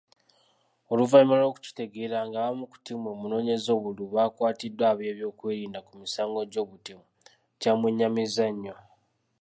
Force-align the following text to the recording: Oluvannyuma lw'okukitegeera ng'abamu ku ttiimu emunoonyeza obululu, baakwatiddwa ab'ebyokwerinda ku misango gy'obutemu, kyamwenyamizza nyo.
Oluvannyuma 0.91 1.35
lw'okukitegeera 1.41 2.17
ng'abamu 2.27 2.63
ku 2.71 2.77
ttiimu 2.79 3.07
emunoonyeza 3.15 3.69
obululu, 3.77 4.05
baakwatiddwa 4.15 4.83
ab'ebyokwerinda 4.91 5.79
ku 5.87 5.91
misango 6.01 6.39
gy'obutemu, 6.51 7.03
kyamwenyamizza 7.59 8.45
nyo. 8.61 8.75